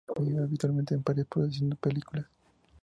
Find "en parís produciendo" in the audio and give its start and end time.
0.95-1.75